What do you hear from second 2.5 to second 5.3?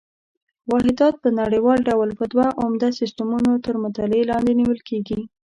عمده سیسټمونو تر مطالعې لاندې نیول کېږي.